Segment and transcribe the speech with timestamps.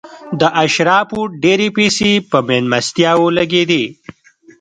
[0.39, 3.83] د اشرافو ډېرې پیسې په مېلمستیاوو لګېدې.